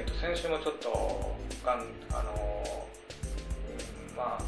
[0.00, 0.88] えー、と先週もちょっと
[1.60, 2.32] がんあの
[3.68, 4.42] うんまあ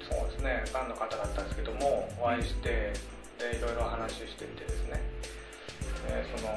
[0.00, 2.96] そうですねがんの方だったんですけどもお会いして
[3.36, 4.96] でいろいろ話しててですね、
[6.08, 6.48] えーその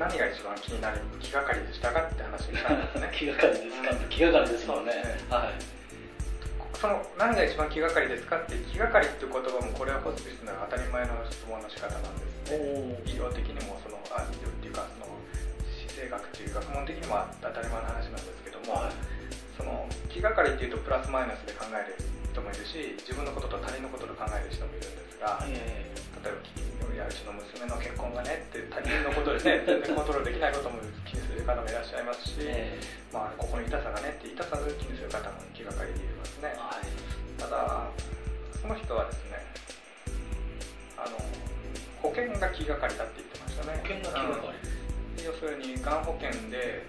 [0.00, 3.12] 何が一番気になる気がかりでしたかって話をしたんですね。
[3.14, 4.94] 気がかりですか、うん気がかりですもんね。
[4.94, 5.52] ねはい。
[6.80, 12.58] その何が一番気がかりですかって気がかりっていう言葉もこれはホスピスの当たり前の質問の仕方なんですね。
[12.58, 14.26] お医療的にもそのあ
[16.92, 19.22] 的にも当たり前の話なんですけども、はい
[19.56, 21.94] その気がかりっていうとプラスマイナスで考える
[22.32, 25.92] 人もいるし自分のことと他人のことと考える人もいるんですが、え
[26.24, 32.80] 例えばいやうちの娘の結婚がねって他人のことでね全然コントロールできないことも気にする方もいらっしゃいますし、 え
[33.12, 36.88] まあ、ここの痛さがねって痛さを気にする方も気がかりでいますねはい。
[37.40, 37.86] ただ
[38.60, 39.36] その人はですね
[40.96, 41.20] あの
[42.00, 43.78] 保険が気がかりだって言ってましたね。
[43.84, 44.56] 保険が気がかり。
[44.64, 44.71] うん
[45.24, 46.86] 要するにがん保険で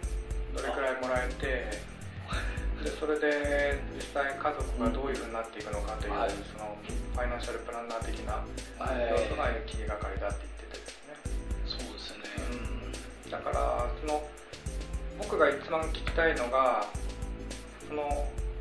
[0.55, 1.69] どれくらいもらえて
[2.83, 6.31] でそれで実際家族がどういうふうになっていくのかという、はい。
[6.31, 6.75] その
[7.13, 8.43] ファイナンシャルプランナー的な
[8.91, 11.15] え要素が気がかりだって言っててですね、
[11.65, 12.25] そうですよね
[13.31, 14.23] だからその
[15.17, 16.85] 僕が一番聞きたいのが
[17.87, 18.03] その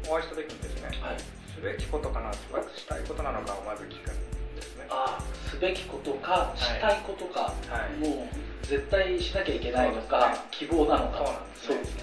[0.07, 1.17] お会いした時にですねはい。
[1.19, 2.47] すべきことかなし
[2.89, 4.15] たいことなのかをまず聞くん
[4.57, 4.87] ですね。
[4.91, 7.99] ああすべきことかしたいことか、はい。
[7.99, 8.32] もう
[8.63, 10.37] 絶対しなきゃいけないのか、ね。
[10.51, 11.43] 希望なのか。
[11.61, 12.03] そうなんですね。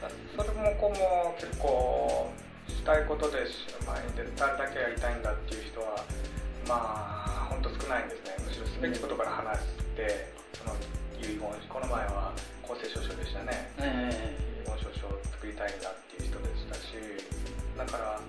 [0.00, 2.32] そうですねそれもこうも結構
[2.68, 3.44] したいことで
[3.86, 6.02] 前に出ただけやりたいんだっていう人は
[6.66, 8.36] まあ本当少ないんですね。
[8.44, 10.74] むしろすべきことから話してその
[11.20, 13.70] 遺言この前は公正証書でしたね。
[13.78, 16.96] え遺言証書を作りたいんだっていう人でしたし
[17.76, 18.20] だから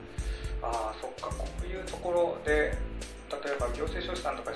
[0.61, 2.77] ああそっかこういうところで
[3.31, 4.51] 例えば行政書士さんとか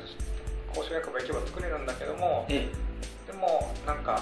[0.76, 2.68] 公証役場行けば作れるんだけどもええ。
[2.68, 2.87] でも
[3.88, 4.20] なんか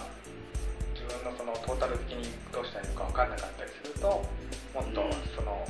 [0.93, 4.21] 自分のそのトータル的にどうしたらいいのか分かんなかったりすると
[4.77, 5.11] もっとうん。
[5.33, 5.65] その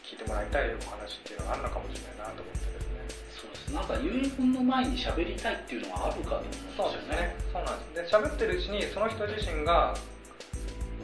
[0.00, 3.04] 聞いてもらいたいお話っていうのがあるのかもしれないなと思ってですね。
[3.36, 3.76] そうです。
[3.76, 7.36] なんか遺言の前に喋りたいっていうのがあるかと思うんですよね。
[7.52, 8.12] そうなんです。
[8.12, 9.92] で喋ってるうちにその人自身が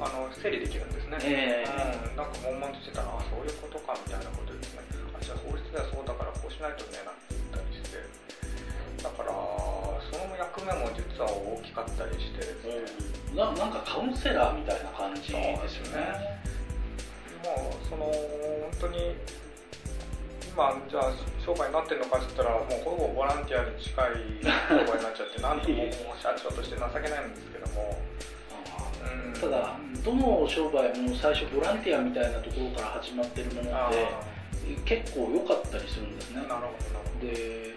[0.00, 2.08] あの整理できるんですね、ええ。
[2.08, 4.80] うん、なんか悶々としてたらあそういうことかみたいなことですね
[5.12, 8.00] あじゃあ法律ではそうだからこうしないとねなんて言ったりして。
[9.02, 9.77] だから
[11.60, 12.38] 大きかったりして。
[12.38, 16.00] ですね、ななんかカウンセラーみたいな感じですよそうですね。
[16.00, 16.48] ね
[17.44, 18.12] もうその本
[18.80, 19.14] 当に
[20.58, 21.12] 今じゃあ
[21.44, 25.86] 商売になってるのかって言ったらもうほぼボランティアに近い商売になっちゃってなんとも
[26.18, 27.94] 社長として情けないんですけども、
[29.06, 34.02] うん、ただどの商売も最初ボランティアみたいなところから始まってるものあで
[34.84, 36.40] 結構良かったりするんですね。
[36.40, 36.72] ーなるほ
[37.20, 37.26] ど。
[37.26, 37.74] で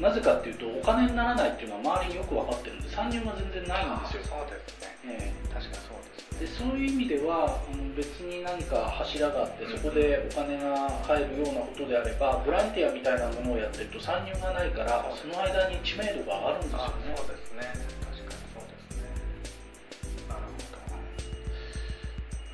[0.00, 4.98] なぜかっていうとお金にならないっていうのは周りによく分かってるんで参入が全然ないんですよ、そうですね。
[5.06, 6.42] え確かにそうですね。
[6.42, 17.14] えでそういう意味ではあの別に何か柱があってそこでお金が入るようなことであればボランティアみたいなものをやってると参入がないからその間に知名度が上がるんですよあね。
[17.14, 17.62] そうですね。
[18.02, 19.06] 確かにそうですね。
[20.26, 20.82] なるほど。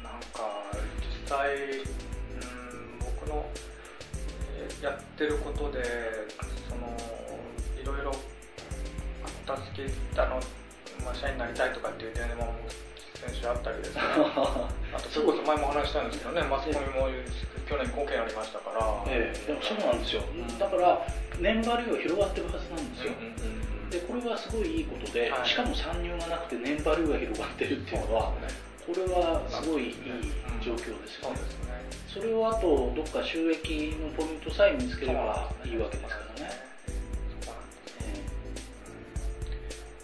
[0.04, 0.68] なんか
[1.00, 1.80] 実際
[4.82, 5.82] やってることで
[6.68, 6.86] その
[7.80, 10.40] いろいろ助けあの、
[11.04, 12.54] まあ、社員になりたいとかっていう点でも
[13.14, 14.00] 先週あったりですね。
[14.94, 17.08] あとそれこそ前も話したんですけどねマスコミも
[17.68, 19.04] 去年5件ありましたから。
[19.08, 19.46] ええ。
[19.46, 20.22] でもそうなんですよ。
[20.58, 21.06] だから
[21.40, 25.48] 年張りは広がってるはずなんですよ、うんうんうんうんでこれはすごいいいことで、はい。
[25.48, 28.34] しかも参入がなくて年張りが広がってるっていうのは
[28.86, 29.94] これはすごいいい
[30.62, 31.36] 状況ですよね、
[32.12, 36.50] それをあとどっか収益のポイントさえ見つければいいわけですからね。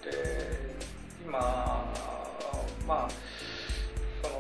[0.05, 0.11] で
[1.25, 1.39] 今
[2.87, 3.09] まあ
[4.23, 4.35] その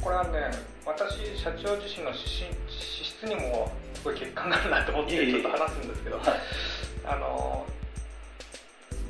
[0.00, 0.50] これはね
[0.84, 6.26] 私社長自身の資質にもすごい欠陥があるなと思ってちょっと話すんですけどはい。
[7.06, 7.66] あの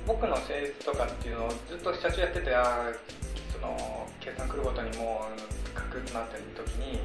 [0.07, 2.97] 僕の性質とかっていうのをずっと社長やっててあー
[3.53, 5.54] その計算来るごとにもう
[5.95, 6.99] カクッとなってる時に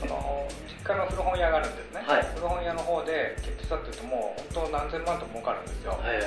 [0.00, 2.24] その実家の古本屋があるんですね、はい。
[2.34, 6.24] 古本屋の方で決定したっていうともう本当何千万と儲かるんですよ、はいはい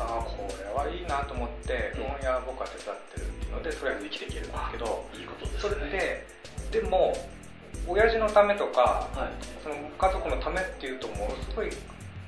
[0.00, 6.24] ああこれはいいなと思って古本屋僕は手伝ってるっていうのでとりあえず生きていけるんですけどいいことですそれね。
[6.72, 7.12] ででも
[7.86, 9.44] 親父のためとかはい。
[9.62, 11.68] その家族のためっていうとものすごい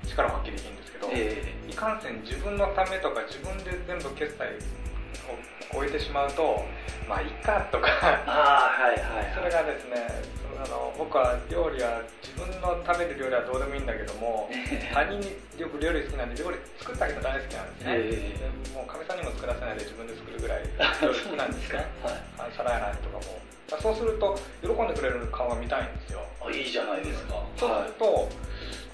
[0.07, 4.61] 力を発揮できるんですけど、えいかんせん自分のためとか自分で全部決済
[5.73, 6.61] を終えてしまうと
[7.09, 7.89] まあいいかとか。
[8.27, 9.65] ああはいはいそれはい。
[9.65, 9.97] がですね
[10.65, 14.49] あの僕は料理は自分の食べる料理はどうでもいいんだけども
[14.95, 20.65] 他人によく料理好きなんで料理作ってあげたら大好きなんですね、えでもうかみさんにも作作らせないで自分で作るぐらい
[21.05, 21.85] 料理好きなんですね。
[22.01, 22.53] はい。
[22.57, 23.45] 皿洗いとかも。
[23.81, 26.21] そうすると喜んでくれる顔が見たいんですよ。
[26.41, 27.45] あいいじゃないですか。
[27.57, 28.29] そうすると、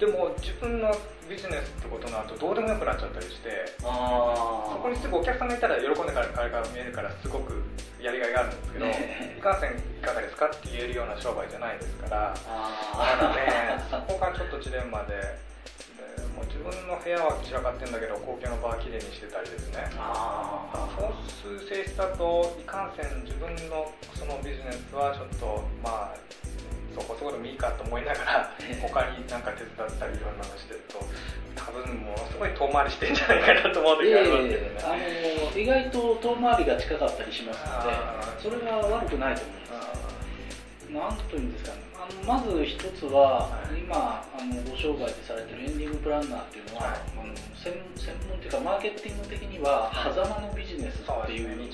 [0.00, 0.88] でも自分の
[1.28, 7.60] ビジネスってことになるとどうでもよくなっちゃったりしてああそこにすぐお客さんがいたら喜んでから彼が見えるからすごく
[8.00, 15.12] やりがいがあるんですけど、ねいかんせんいかがですかって言えるような商売じゃないですからあまだねそこがちょっとジレンマで
[16.16, 19.84] でもう自分の部屋は散らかってるんだけど公共の場はきれいにしてたりですね。
[20.00, 26.16] あそういう性質だといかんせん自分のそのビジネスはちょっとまあ
[26.94, 28.50] そこそこでもいいかと思いながら
[28.82, 30.98] 他になんか手伝ったりいろんなのしてると
[31.54, 39.72] 多分ものすごい遠回りしてんじゃないかなと思う時がありますけどね、ええあの意外と遠回りが近かったりしますのでそれは悪くないと思うんです。
[39.72, 40.00] あ
[40.90, 41.82] なんというんですかね。
[41.94, 43.78] あのまず一つは、はい。
[43.78, 47.00] 今あのご商売でされてるエンディングプランナーっていうのは、はい。
[47.14, 50.14] あの専専門っていうかマーケティング的にははい。
[50.14, 51.70] 狭間のビジネスっていうね。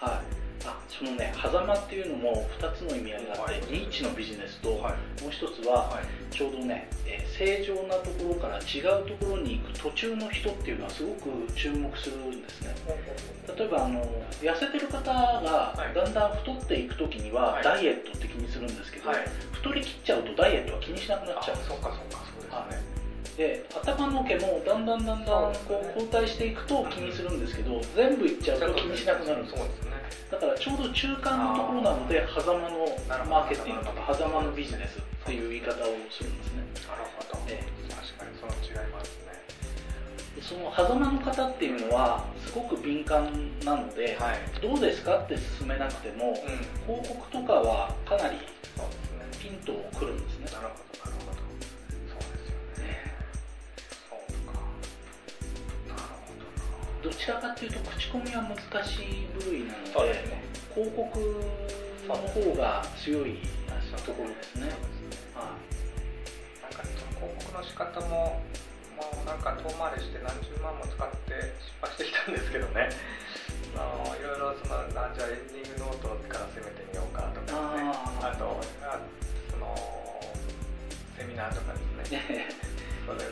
[0.00, 3.60] はい、あそのね狭間っていうのも2つの意味合いがあって、はい。
[3.70, 5.22] ニーチのビジネスと、はい。
[5.22, 6.34] もう一つは、はい。
[6.34, 12.74] ちょうどね、えー正常なところから違うところに行く途中の人っていうのはすごく注目するんですね。
[13.58, 14.00] 例えばあの
[14.40, 15.94] 痩せてる方がはい。
[15.94, 17.64] だんだん太っていく時には、はい。
[17.64, 19.18] ダイエットって気にするんですけど、はい。
[19.52, 22.82] 太りきっちゃうとダイエットは気にしなくなっあちゃうそうかそうかそうですね、
[23.36, 25.26] で頭の毛もだんだんだんだん
[25.66, 29.93] こう交代していくと気にするんですけど全部いっちゃうと気にしなくなるんですそうですね
[30.30, 32.88] だからちょうど中間のところなので狭間の
[33.28, 36.62] マーケティングとか狭間のビジネスっていう言い方をするんですね。
[36.88, 39.32] なるほど、え確かにその違いもあるんですね。
[40.36, 43.30] でその狭間の方っていうのはすごく敏感
[43.64, 44.60] なので、はい。
[44.60, 46.94] どうですかって勧めなくてもうん。
[46.94, 48.36] 広告とかはかなり
[49.40, 50.46] ピンとくるんですね。
[50.52, 50.93] なるほど
[57.04, 60.40] どちらかっていうと口コミは難しい部類なのでそうですね。
[60.72, 61.04] 広告
[62.08, 63.36] の方が強い
[64.00, 64.72] ところですね。
[65.36, 65.52] は
[66.64, 68.40] なんか広告の仕方も
[68.96, 72.88] もうなんか遠回りして何十万も使って失敗してきたんですけどね。
[73.76, 77.84] あのいろいろそのあじゃあエンディングノートから攻めてみようかとかね。
[78.24, 78.96] あとあ
[79.52, 79.76] その
[81.20, 82.48] セミナーとかですね。
[83.04, 83.28] それ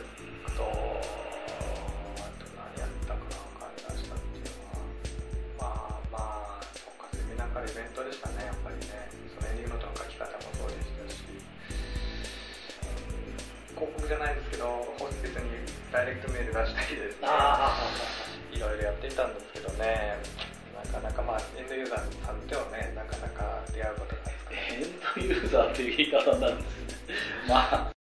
[14.03, 14.65] うん広告じゃないですけど
[14.99, 15.49] ホスティスに
[15.91, 17.27] ダイレクトメール出したりですね。
[17.27, 17.89] あ
[18.51, 20.17] いろいろやっていたんですけどね。
[20.75, 24.81] なかなかまあエンドユーザーさんとはねなかなか出会うことが少ない。
[24.83, 27.15] エンドユーザーっていう言い方になるんですね。
[27.47, 27.92] まあ